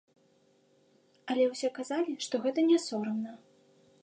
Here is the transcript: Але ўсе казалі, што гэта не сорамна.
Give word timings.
Але 1.33 1.43
ўсе 1.51 1.69
казалі, 1.77 2.19
што 2.29 2.35
гэта 2.47 2.59
не 2.71 2.79
сорамна. 2.89 3.41